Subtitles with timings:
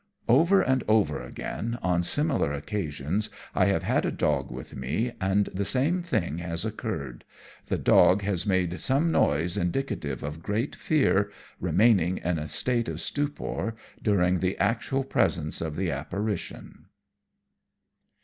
[0.27, 5.45] Over and over again, on similar occasions, I have had a dog with me, and
[5.53, 7.23] the same thing has occurred
[7.67, 12.99] the dog has made some noise indicative of great fear, remaining in a state of
[12.99, 16.85] stupor during the actual presence of the apparition.